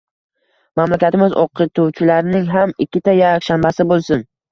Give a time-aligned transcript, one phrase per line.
[0.79, 4.25] Mamlakatimiz o‘qituvchilarining ham ikkita yakshanbasi bo’lsin.